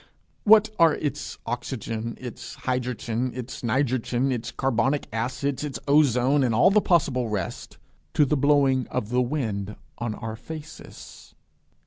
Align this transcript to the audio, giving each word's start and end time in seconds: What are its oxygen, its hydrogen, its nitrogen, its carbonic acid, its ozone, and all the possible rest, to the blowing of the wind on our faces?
What 0.45 0.71
are 0.79 0.95
its 0.95 1.37
oxygen, 1.45 2.17
its 2.19 2.55
hydrogen, 2.55 3.31
its 3.35 3.61
nitrogen, 3.63 4.31
its 4.31 4.49
carbonic 4.51 5.05
acid, 5.13 5.63
its 5.63 5.77
ozone, 5.87 6.43
and 6.43 6.55
all 6.55 6.71
the 6.71 6.81
possible 6.81 7.29
rest, 7.29 7.77
to 8.15 8.25
the 8.25 8.35
blowing 8.35 8.87
of 8.87 9.09
the 9.09 9.21
wind 9.21 9.75
on 9.99 10.15
our 10.15 10.35
faces? 10.35 11.35